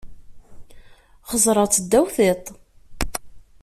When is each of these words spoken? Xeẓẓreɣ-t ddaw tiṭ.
Xeẓẓreɣ-t 1.29 1.75
ddaw 1.83 2.05
tiṭ. 2.15 2.43